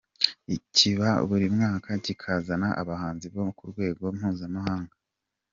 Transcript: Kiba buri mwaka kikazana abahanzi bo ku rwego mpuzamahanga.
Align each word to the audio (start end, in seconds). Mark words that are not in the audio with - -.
Kiba 0.75 1.09
buri 1.27 1.47
mwaka 1.55 1.89
kikazana 2.05 2.67
abahanzi 2.81 3.27
bo 3.33 3.43
ku 3.57 3.63
rwego 3.71 4.03
mpuzamahanga. 4.17 4.95